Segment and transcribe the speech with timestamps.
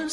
[0.00, 0.12] Of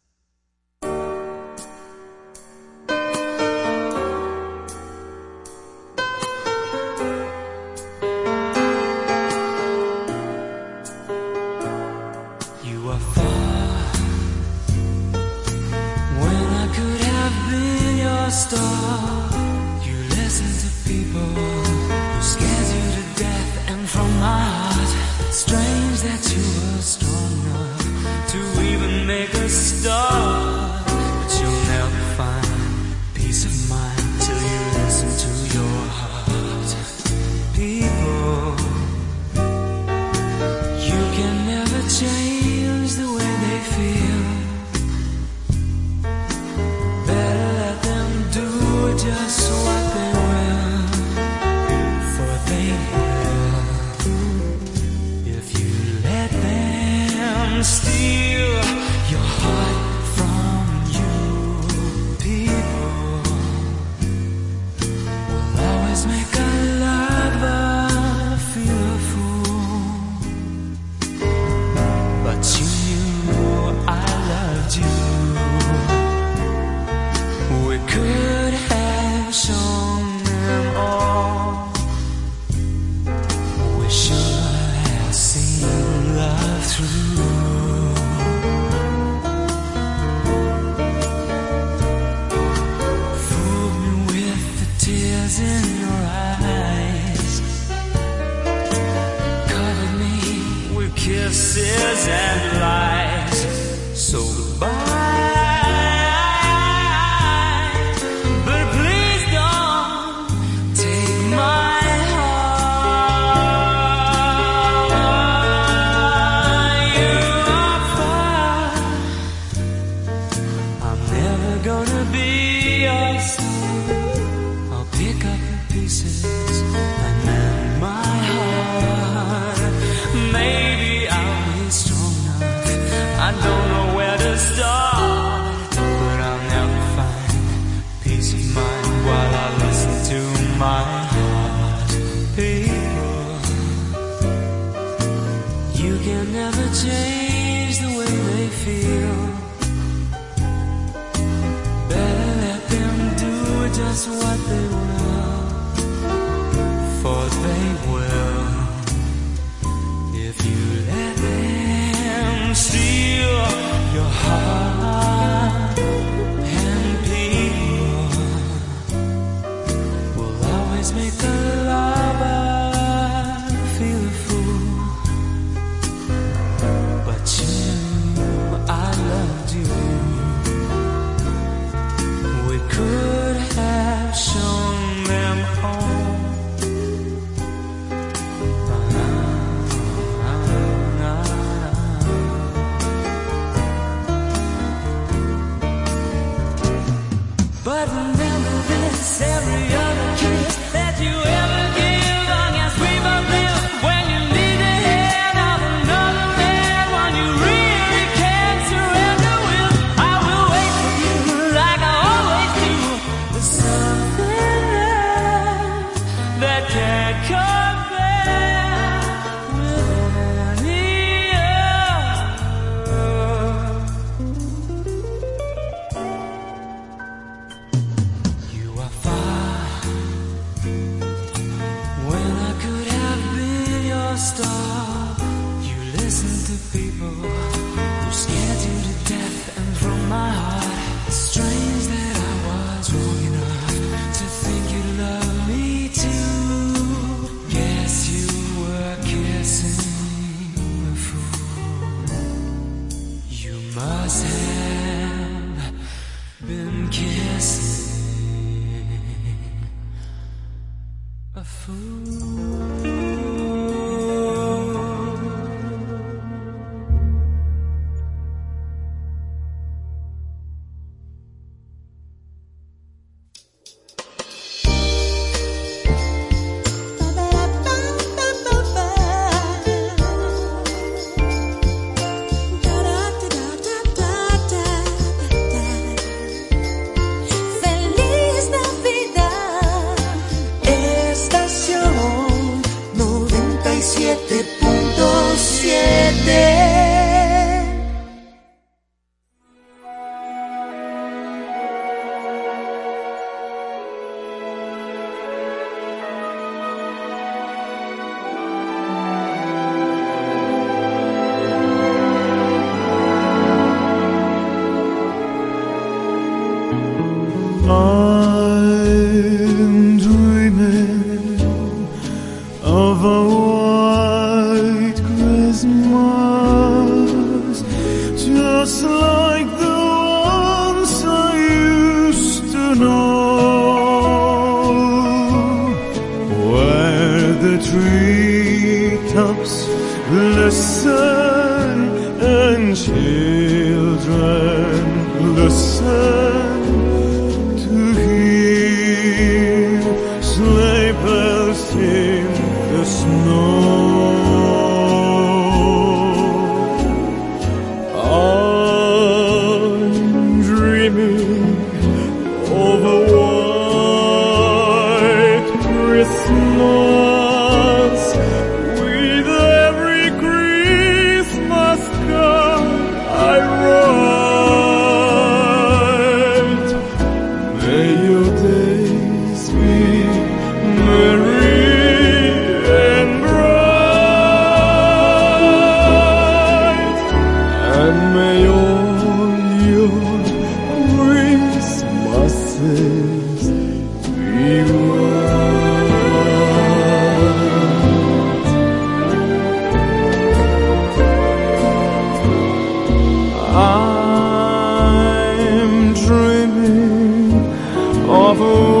[408.41, 408.80] louvor.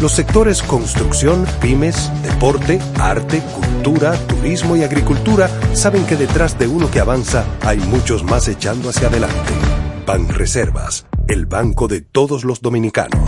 [0.00, 6.90] los sectores construcción, pymes, deporte, arte, cultura, turismo y agricultura saben que detrás de uno
[6.90, 9.52] que avanza hay muchos más echando hacia adelante.
[10.06, 13.27] Pan Reservas, el banco de todos los dominicanos.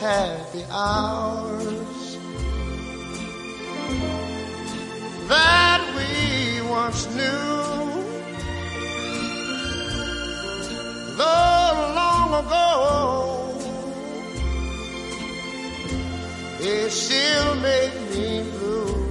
[0.00, 2.16] happy hours
[5.28, 7.52] that we once knew.
[11.18, 13.58] Though long ago
[16.60, 19.04] it still make me blue.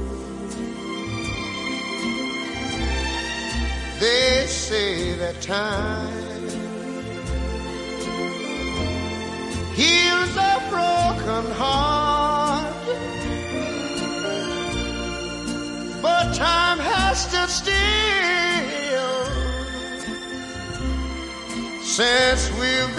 [3.99, 6.29] They say that time
[9.75, 12.73] heals broken heart,
[16.01, 17.79] but time has stood still
[21.83, 22.98] since we've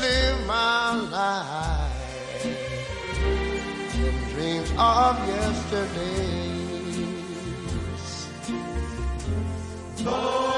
[0.00, 2.46] live my life
[3.94, 6.40] in dreams of yesterdays.
[10.02, 10.49] Those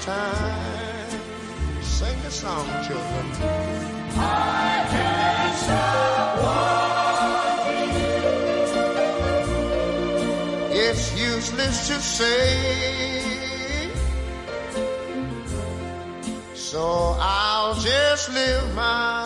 [0.00, 1.20] time.
[1.82, 3.26] Sing a song, children.
[4.16, 8.08] I can't stop wanting you.
[10.88, 13.90] It's useless to say.
[16.54, 19.19] So I'll just live my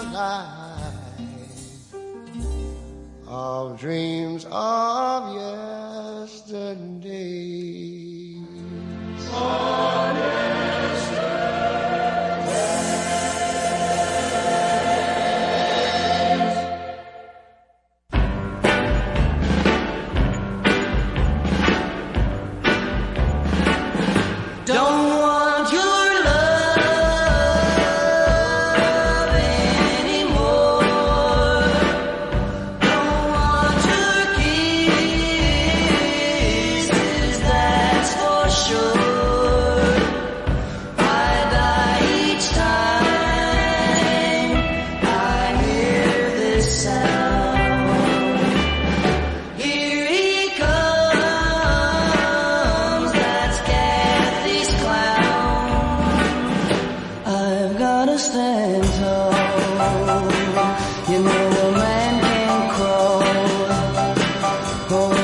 [64.90, 65.23] Oh,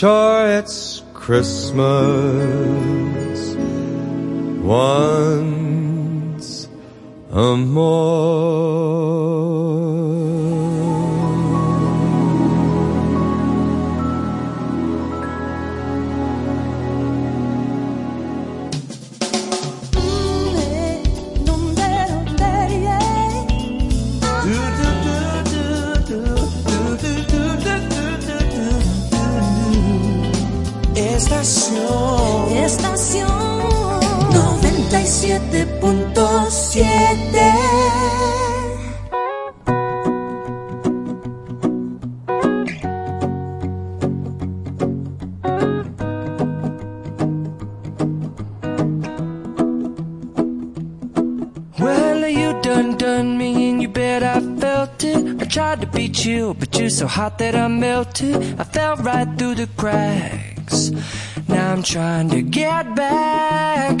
[0.00, 1.84] Sure, it's Christmas
[4.64, 6.68] once
[7.30, 8.80] a more.
[35.20, 36.80] 97.7
[51.78, 55.42] Well, you done done me and you bet I felt it.
[55.42, 58.58] I tried to beat you, but you're so hot that I melted.
[58.58, 60.90] I fell right through the cracks.
[61.46, 64.00] Now I'm trying to get back.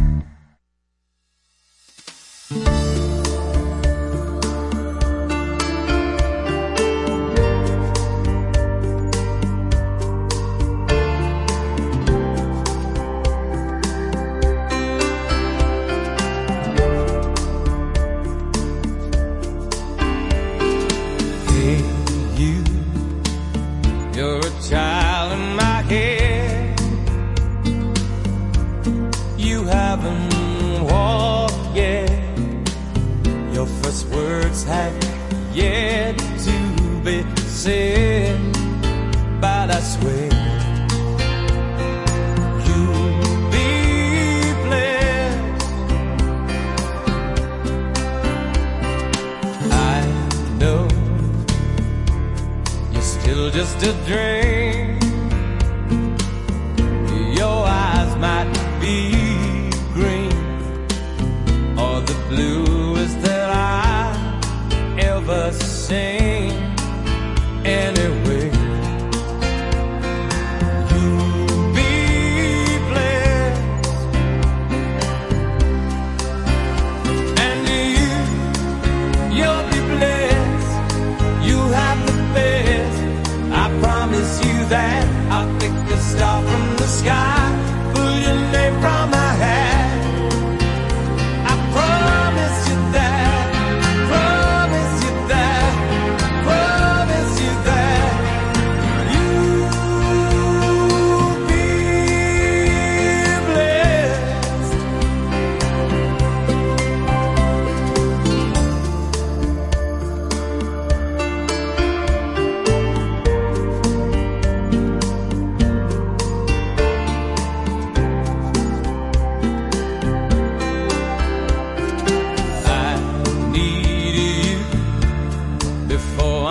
[53.81, 54.99] Just a dream.
[57.33, 60.31] Your eyes might be green
[61.79, 66.51] or the bluest that I ever seen.
[67.65, 68.20] Anyway,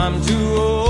[0.00, 0.89] I'm too old.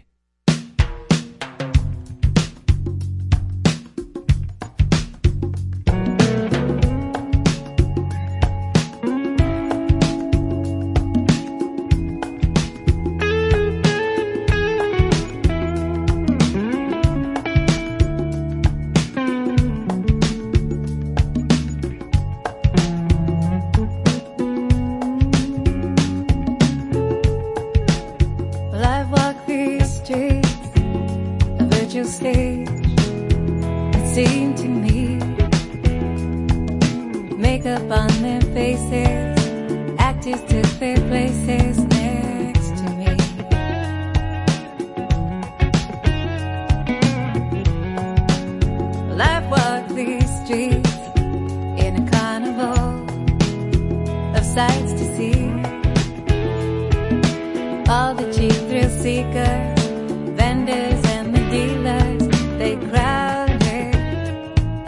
[57.91, 59.79] All the cheap thrill seekers,
[60.39, 62.23] vendors and the dealers,
[62.57, 63.95] they crowded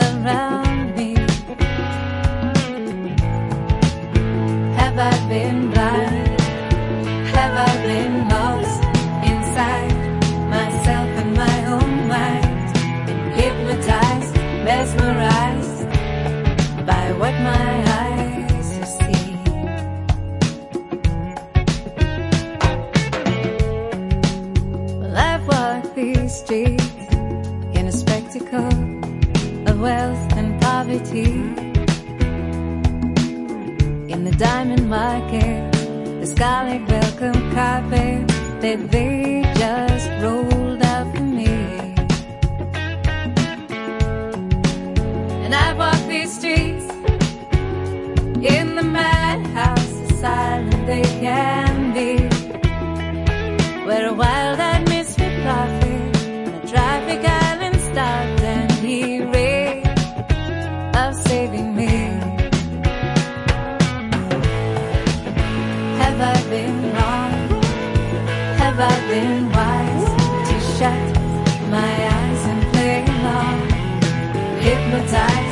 [0.08, 1.10] around me.
[4.80, 6.40] Have I been blind?
[7.38, 8.82] Have I been lost
[9.32, 9.96] inside
[10.56, 12.70] myself and my own mind?
[13.40, 14.36] Hypnotized,
[14.68, 15.82] mesmerized
[16.86, 17.93] by what my eyes
[29.84, 31.32] wealth and poverty.
[34.14, 35.60] In the diamond market,
[36.22, 38.26] the scarlet welcome carpet
[38.64, 41.54] that they just rolled out for me.
[45.44, 46.88] And I've walked these streets
[48.56, 52.12] in the madhouse, silent they can be
[53.86, 54.73] where a wild-eyed
[68.84, 70.10] Have been wise
[70.50, 71.04] to shut
[71.72, 73.60] my eyes and play along?
[74.60, 75.43] Hypnotized,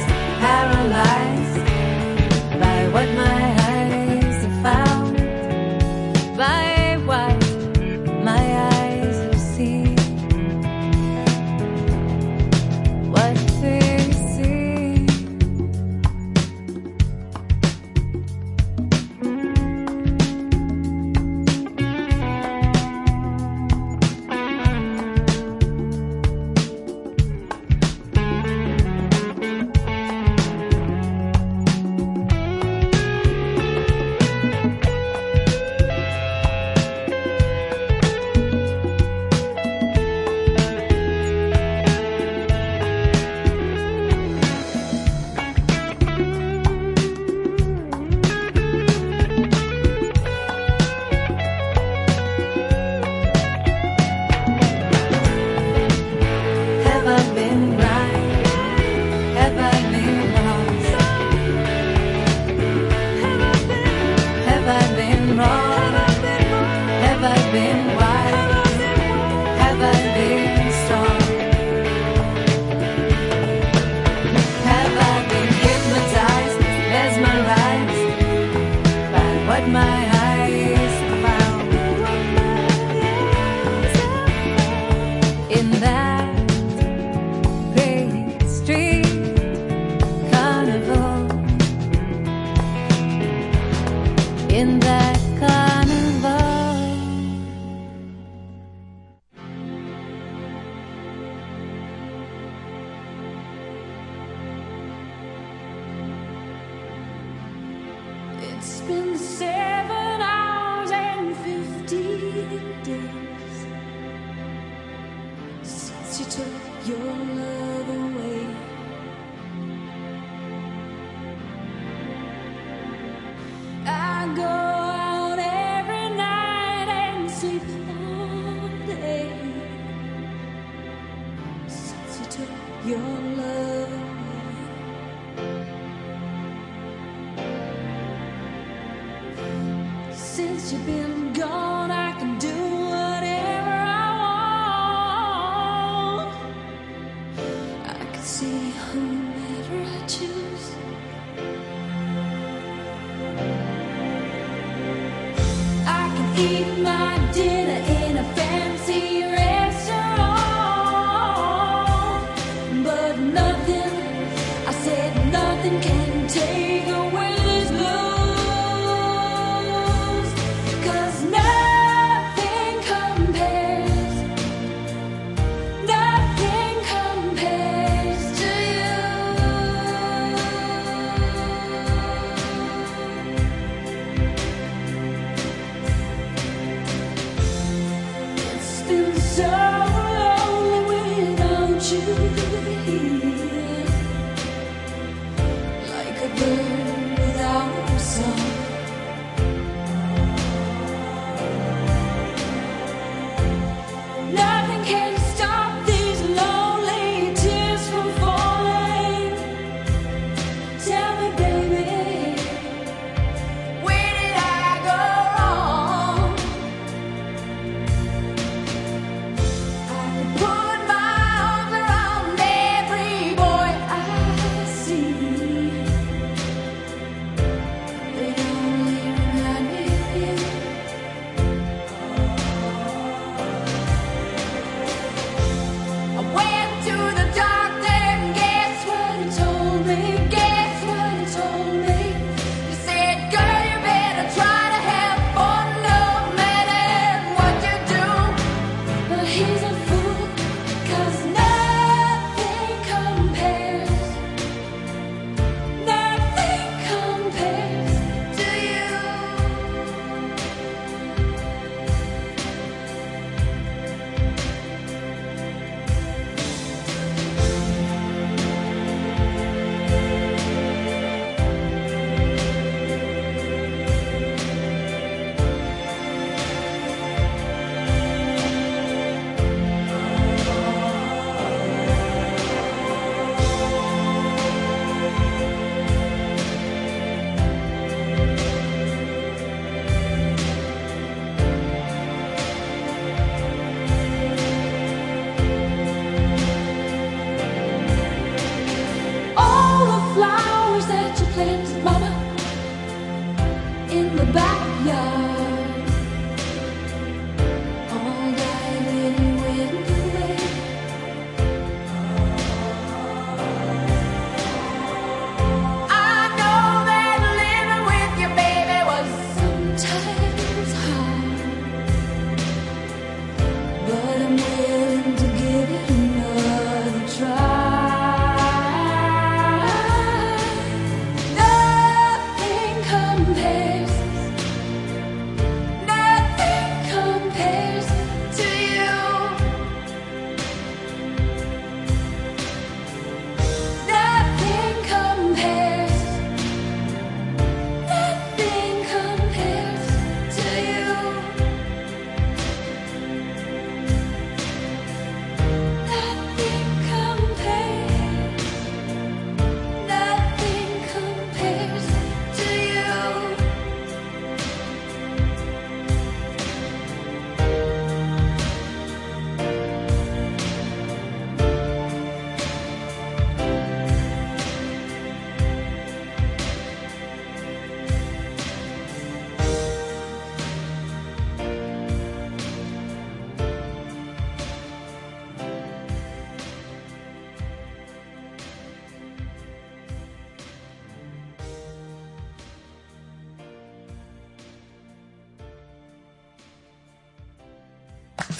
[156.37, 158.00] eat my dinner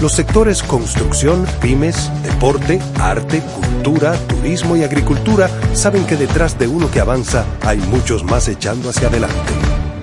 [0.00, 6.88] Los sectores construcción, pymes, deporte, arte, cultura, turismo y agricultura saben que detrás de uno
[6.88, 9.52] que avanza hay muchos más echando hacia adelante.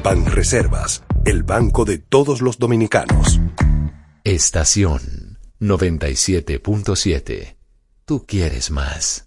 [0.04, 3.40] Banreservas, el banco de todos los dominicanos.
[4.26, 7.56] Estación 97.7.
[8.04, 9.25] Tú quieres más.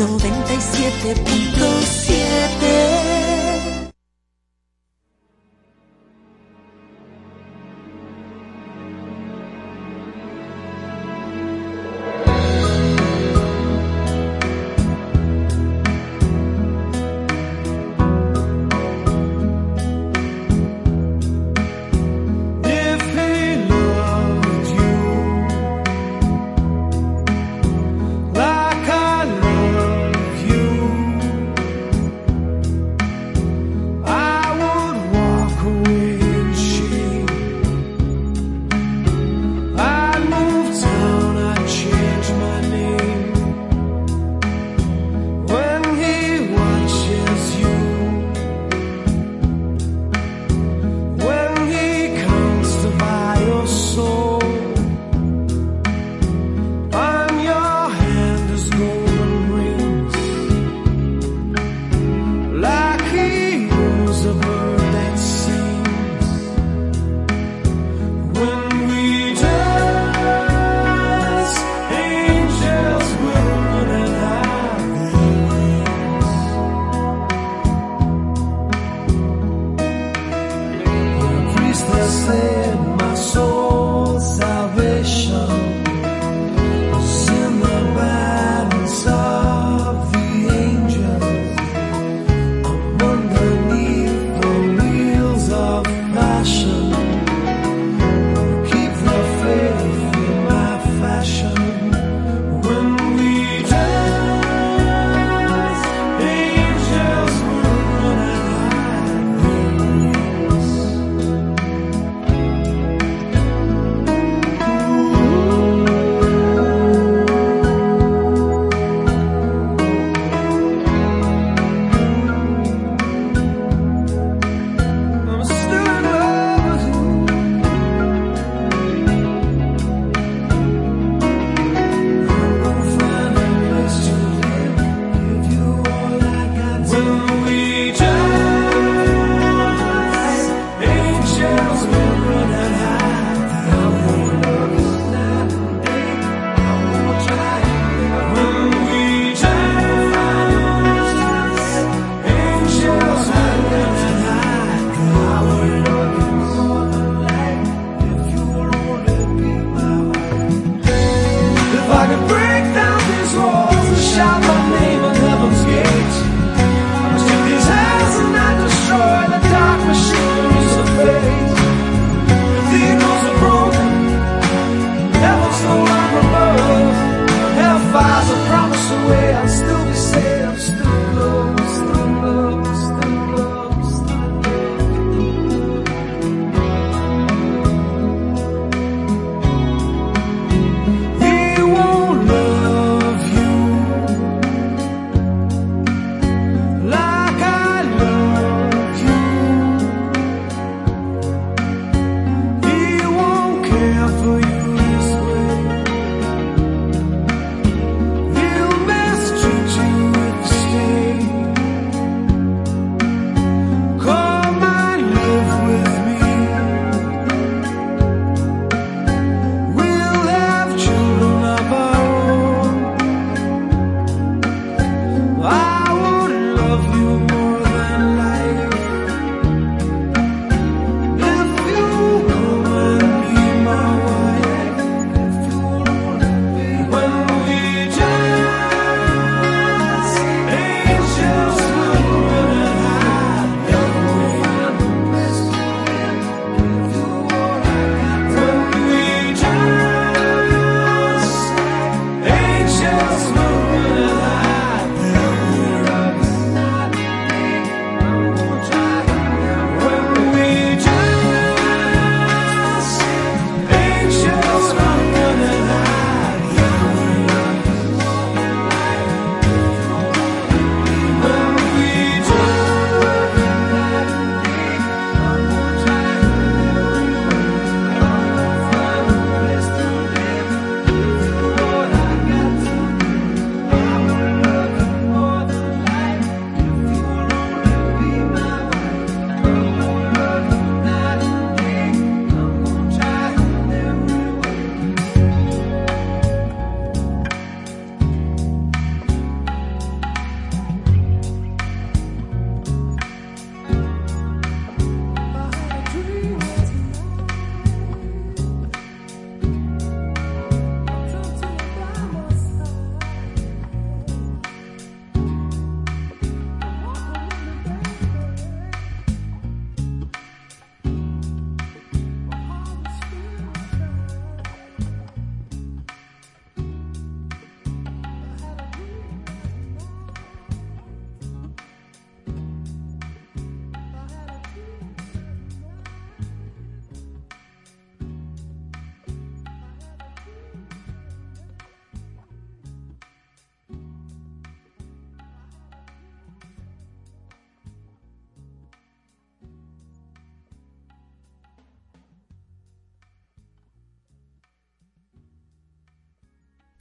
[0.00, 2.59] 97.7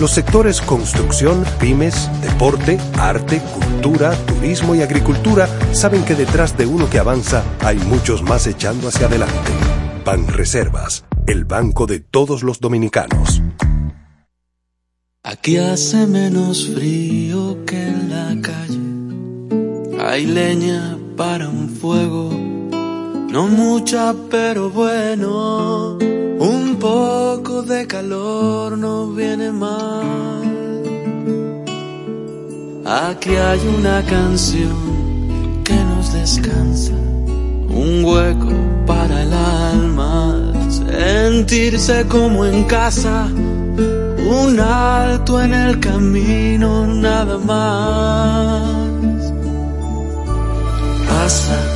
[0.00, 6.90] Los sectores construcción, pymes, deporte, arte, cultura, turismo y agricultura saben que detrás de uno
[6.90, 9.52] que avanza hay muchos más echando hacia adelante.
[10.04, 13.40] Banreservas, el banco de todos los dominicanos.
[15.22, 20.04] Aquí hace menos frío que en la calle.
[20.04, 22.30] Hay leña para un fuego,
[23.30, 25.98] no mucha pero bueno.
[26.74, 30.42] Un poco de calor no viene mal.
[32.84, 38.50] Aquí hay una canción que nos descansa, un hueco
[38.86, 49.32] para el alma, sentirse como en casa, un alto en el camino, nada más.
[51.08, 51.73] Pasa,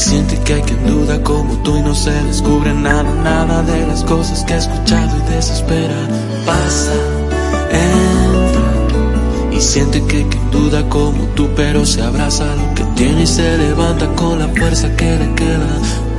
[0.00, 4.02] siente que hay quien duda como tú y no se descubre nada, nada de las
[4.04, 5.94] cosas que ha escuchado y desespera.
[6.46, 6.92] Pasa,
[7.70, 13.22] entra y siente que hay quien duda como tú, pero se abraza lo que tiene
[13.22, 15.68] y se levanta con la fuerza que le queda.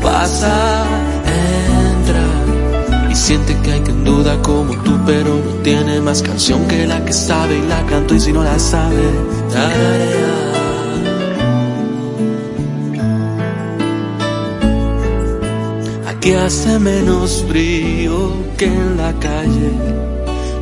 [0.01, 0.83] Pasa,
[1.25, 6.85] entra y siente que hay quien duda como tú, pero no tiene más canción que
[6.85, 9.09] la que sabe y la canto y si no la sabe,
[9.51, 10.50] tararea.
[16.21, 19.71] Aquí hace menos frío que en la calle,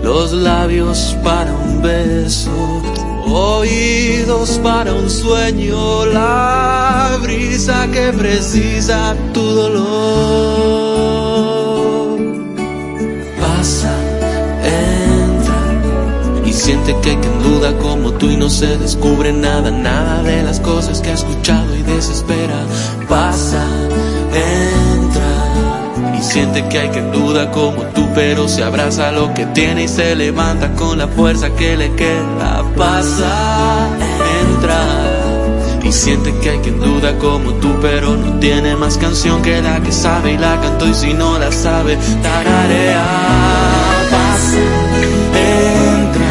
[0.01, 2.81] los labios para un beso,
[3.27, 9.89] oídos para un sueño, la brisa que precisa tu dolor.
[13.41, 13.93] Pasa,
[14.63, 15.61] entra
[16.45, 20.61] y siente que quien duda como tú y no se descubre nada, nada de las
[20.61, 22.65] cosas que ha escuchado y desespera.
[23.09, 23.67] Pasa,
[24.33, 24.68] entra
[26.29, 30.15] siente que hay quien duda como tú, pero se abraza lo que tiene y se
[30.15, 32.63] levanta con la fuerza que le queda.
[32.77, 33.89] Pasa,
[34.43, 34.79] entra
[35.83, 39.81] y siente que hay quien duda como tú, pero no tiene más canción que la
[39.81, 43.05] que sabe y la cantó y si no la sabe, tararea.
[44.11, 44.57] Pasa,
[45.33, 46.29] entra.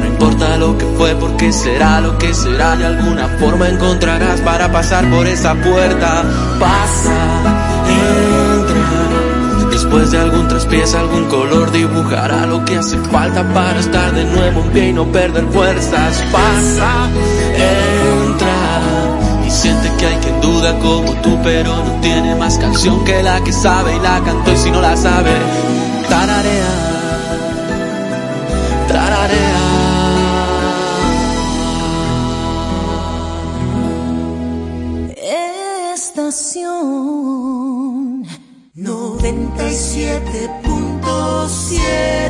[0.00, 2.74] No importa lo que fue, porque será lo que será.
[2.74, 6.24] De alguna forma encontrarás para pasar por esa puerta.
[6.58, 7.63] Pasa.
[9.94, 14.62] Después de algún traspiés, algún color dibujará lo que hace falta para estar de nuevo
[14.62, 16.20] en pie y no perder fuerzas.
[16.32, 17.08] Pasa,
[17.54, 19.46] entra.
[19.46, 23.40] Y siente que hay quien duda como tú, pero no tiene más canción que la
[23.44, 25.30] que sabe y la cantó y si no la sabe,
[26.08, 26.94] tararea.
[28.88, 29.53] Estación
[39.74, 42.23] 97.7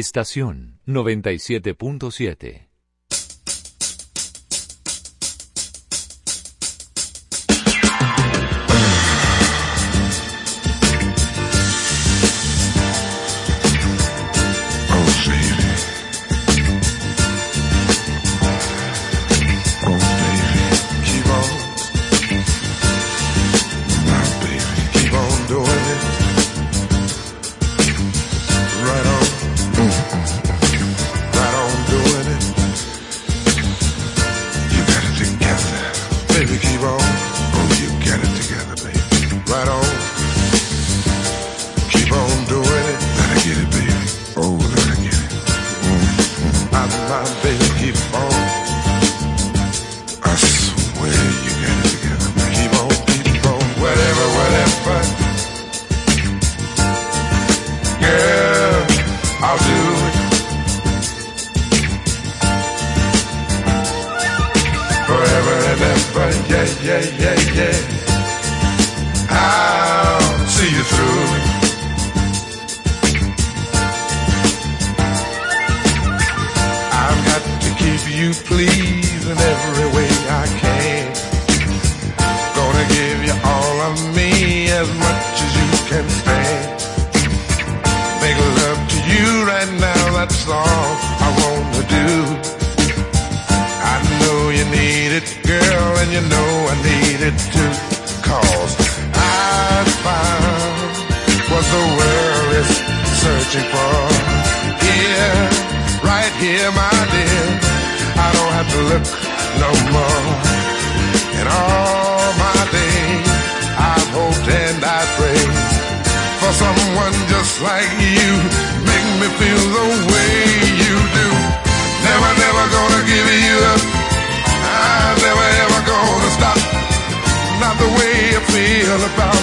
[0.00, 2.69] Estación 97.7.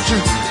[0.09, 0.46] you.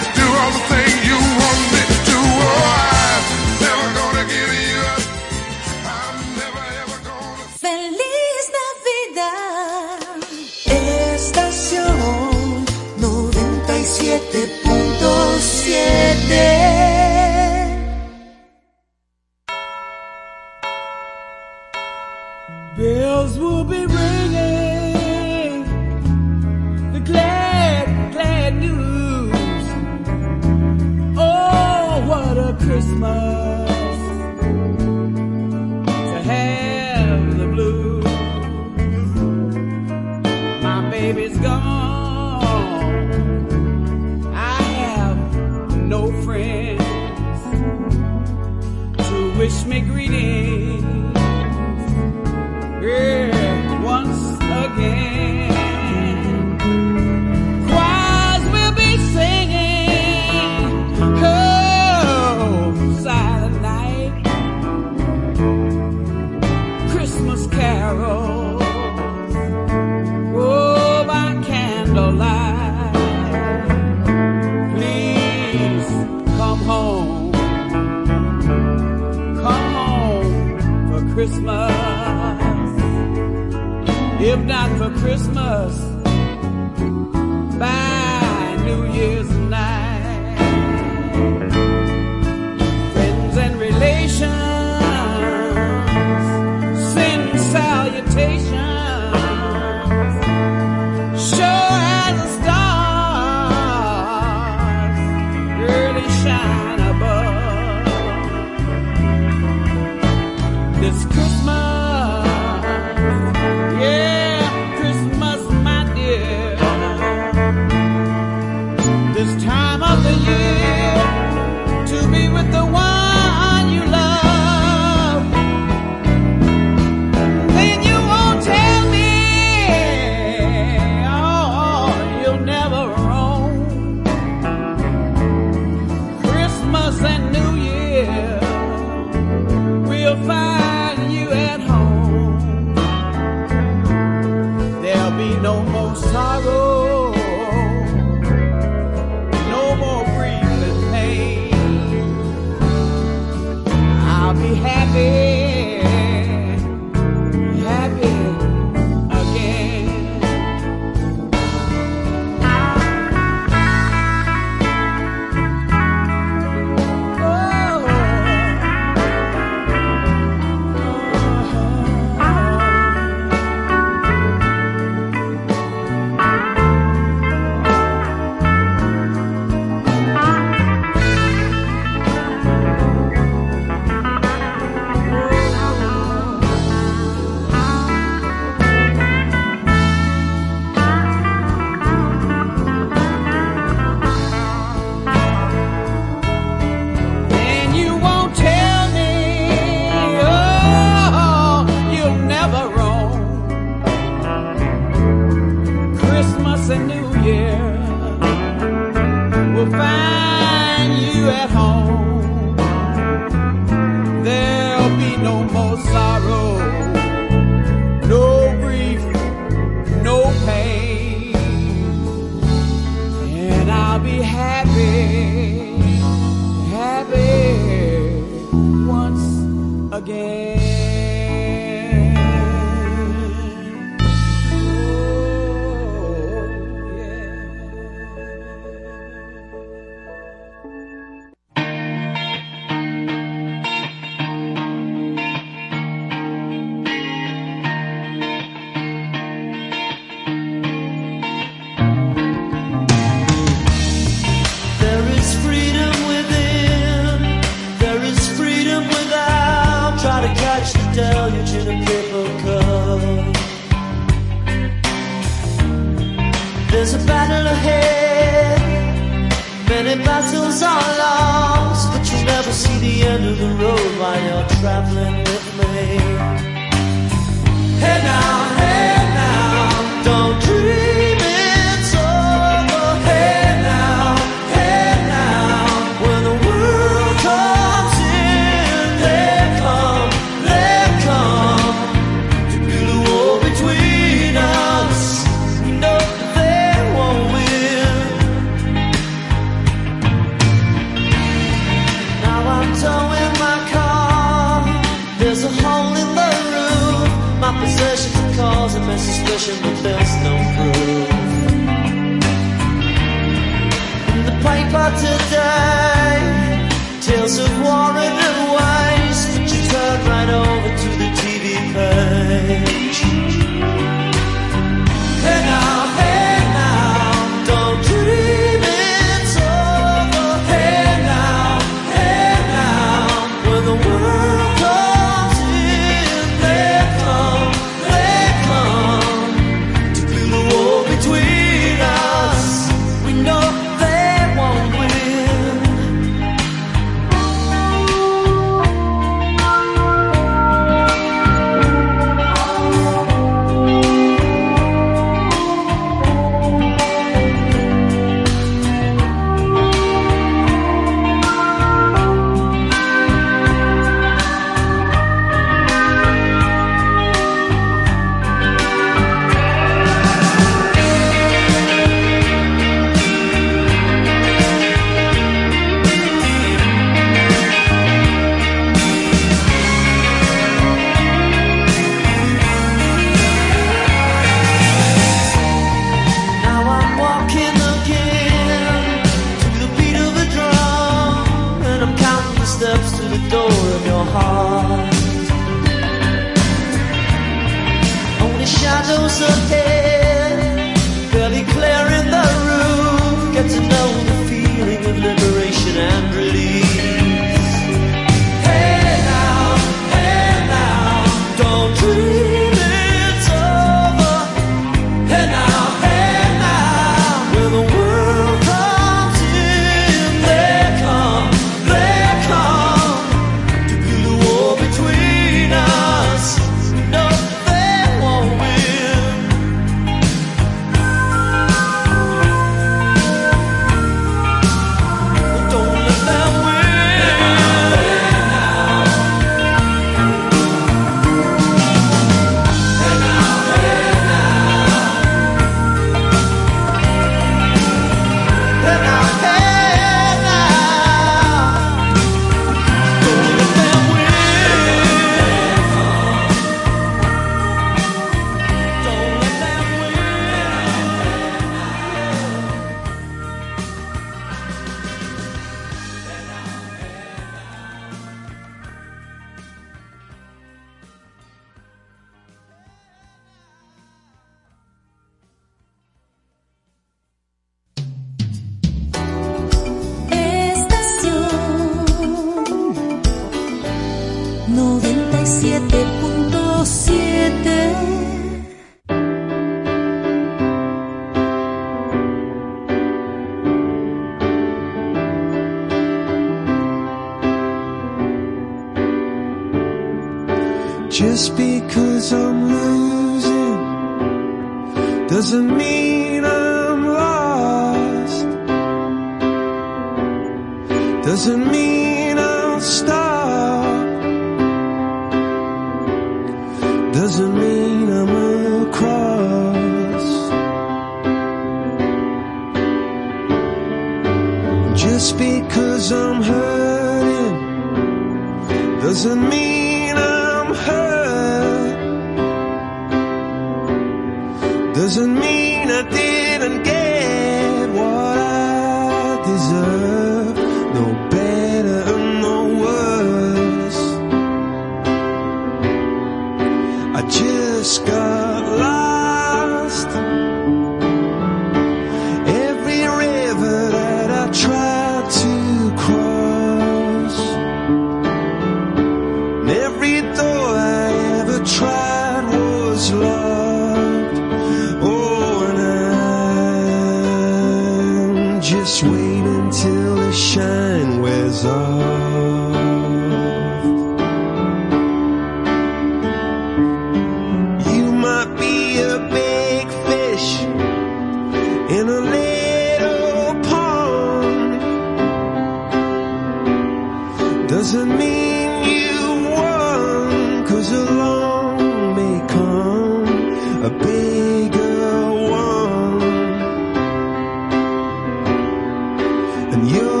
[599.51, 600.00] And you'll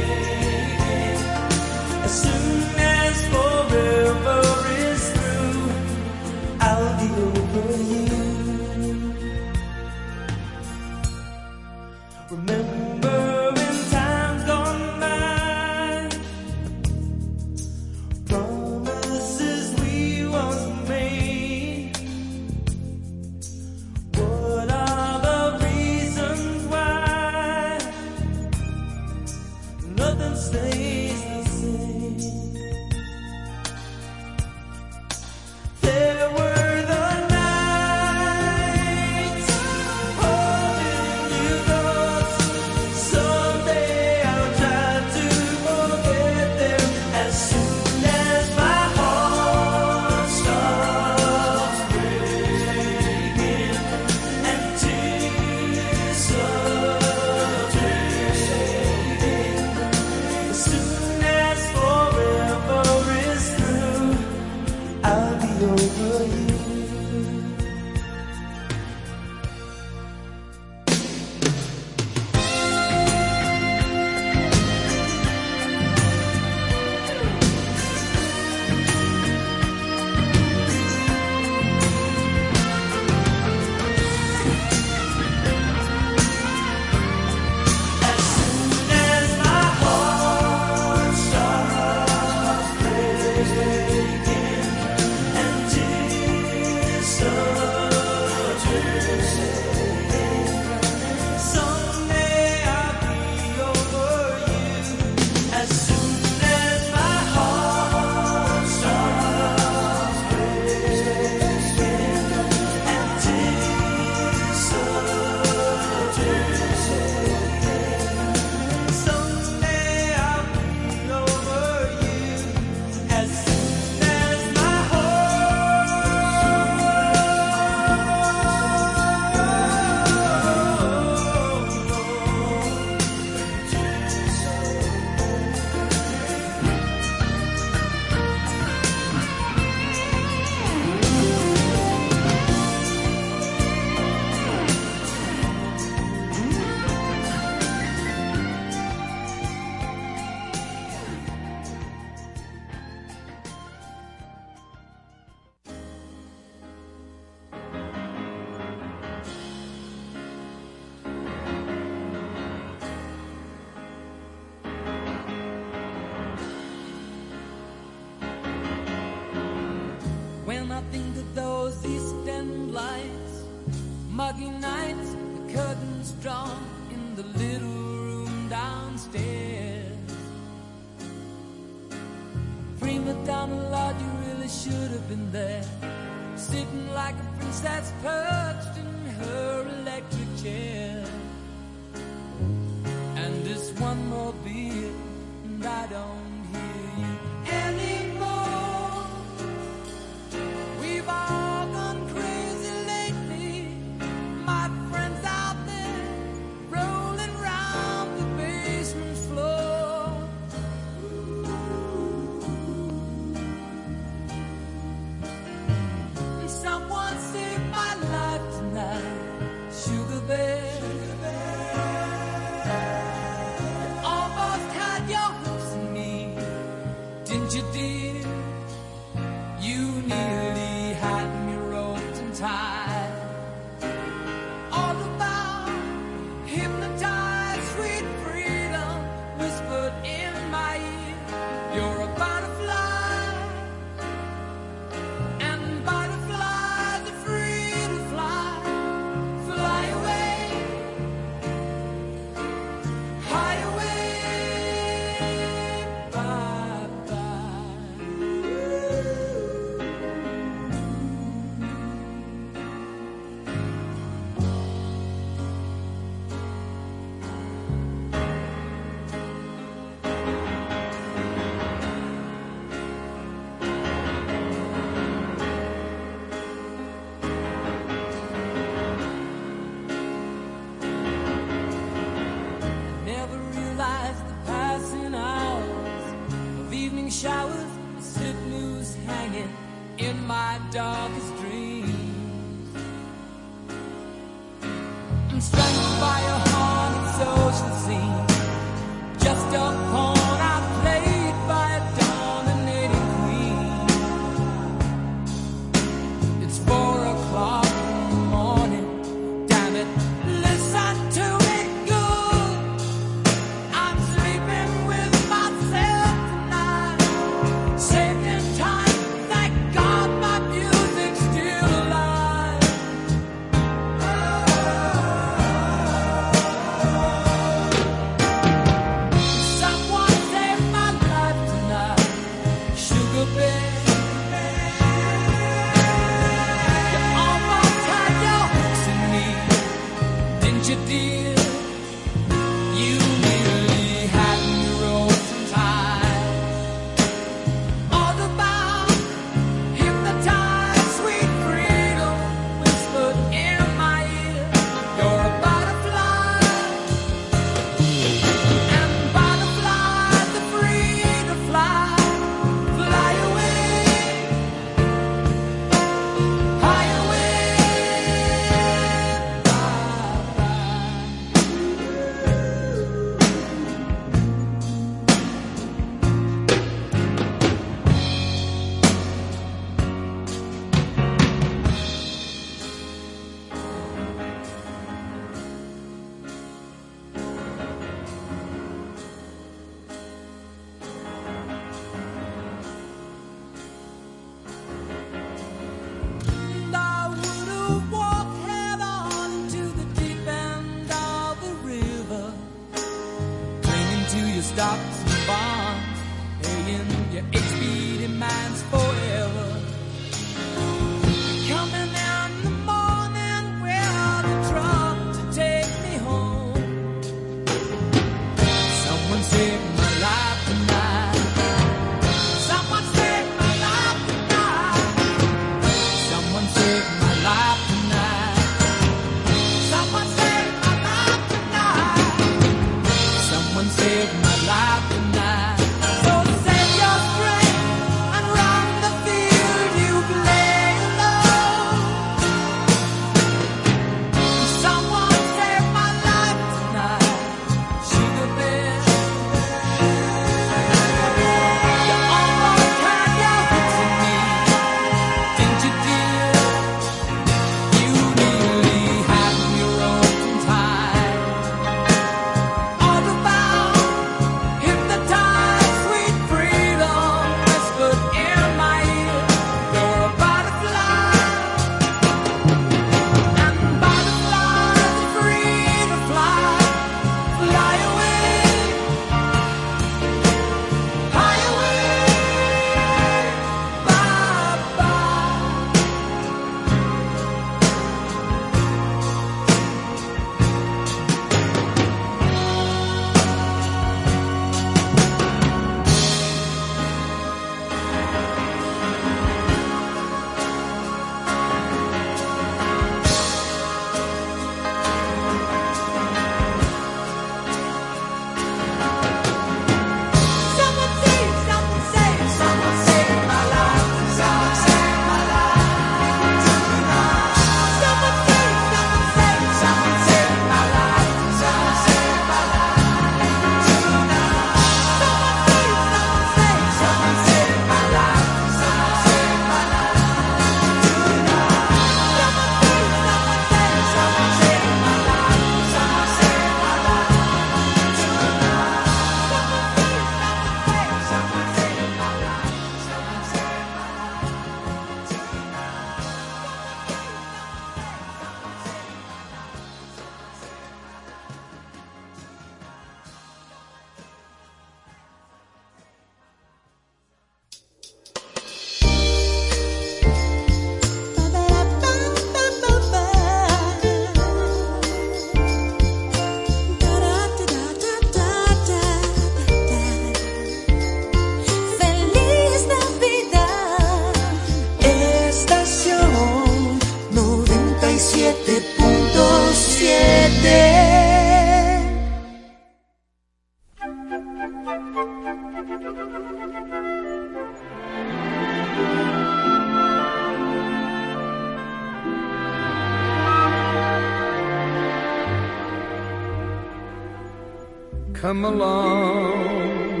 [598.26, 600.00] Come along,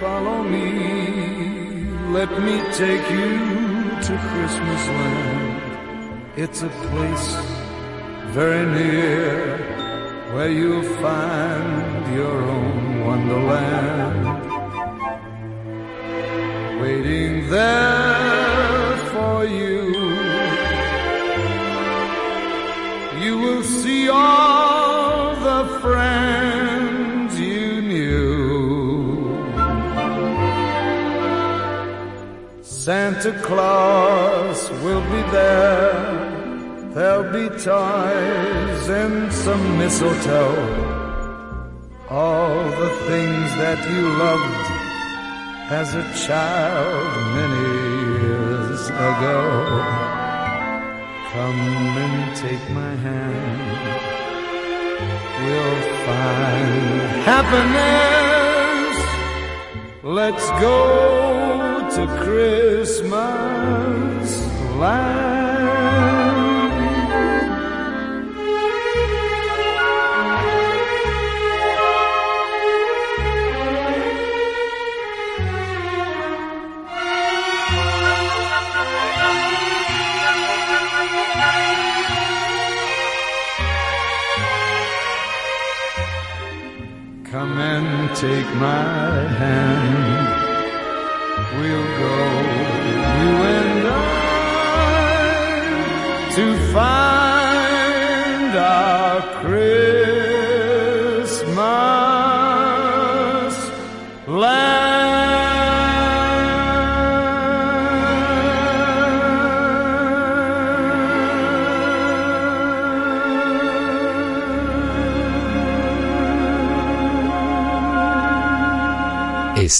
[0.00, 0.68] follow me.
[2.18, 3.32] Let me take you
[4.06, 5.62] to Christmas land.
[6.34, 7.28] It's a place
[8.38, 9.58] very near
[10.32, 11.67] where you'll find
[39.88, 40.60] mistletoe.
[42.10, 44.66] All the things that you loved
[45.80, 47.08] as a child
[47.40, 47.68] many
[48.20, 49.40] years ago.
[51.32, 51.62] Come
[52.04, 54.00] and take my hand.
[55.42, 56.84] We'll find
[57.32, 58.96] happiness.
[60.02, 60.78] Let's go
[61.96, 63.16] to Christmas
[64.82, 65.27] land.
[88.54, 90.07] my hand.